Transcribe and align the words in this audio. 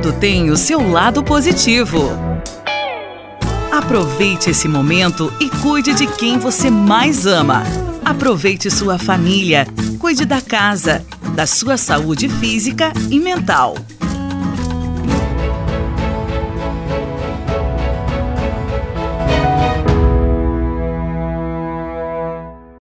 tudo 0.00 0.12
tem 0.12 0.50
o 0.50 0.56
seu 0.56 0.90
lado 0.90 1.24
positivo. 1.24 2.10
Aproveite 3.72 4.50
esse 4.50 4.68
momento 4.68 5.32
e 5.40 5.48
cuide 5.48 5.92
de 5.92 6.06
quem 6.06 6.38
você 6.38 6.70
mais 6.70 7.26
ama. 7.26 7.64
Aproveite 8.04 8.70
sua 8.70 8.96
família, 8.96 9.66
cuide 9.98 10.24
da 10.24 10.40
casa, 10.40 11.04
da 11.34 11.46
sua 11.46 11.76
saúde 11.76 12.28
física 12.28 12.92
e 13.10 13.18
mental. 13.18 13.74